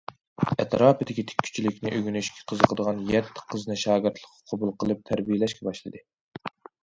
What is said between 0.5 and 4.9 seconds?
ئەتراپىدىكى تىككۈچىلىكنى ئۆگىنىشكە قىزىقىدىغان يەتتە قىزنى شاگىرتلىققا قوبۇل